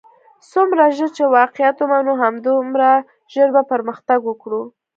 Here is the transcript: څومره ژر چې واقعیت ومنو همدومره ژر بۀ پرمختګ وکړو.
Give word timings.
څومره 0.51 0.83
ژر 0.95 1.09
چې 1.17 1.23
واقعیت 1.37 1.77
ومنو 1.79 2.13
همدومره 2.23 2.89
ژر 3.33 3.49
بۀ 3.55 3.61
پرمختګ 3.71 4.19
وکړو. 4.25 4.61